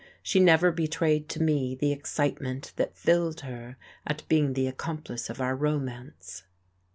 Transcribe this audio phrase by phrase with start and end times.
[0.23, 3.77] She never betrayed to me the excitement that filled her
[4.07, 6.41] at being the accomplice of our romance.